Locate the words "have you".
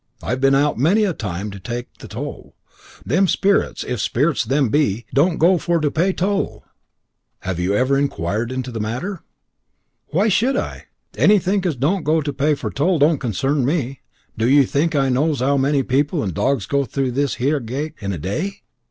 7.41-7.73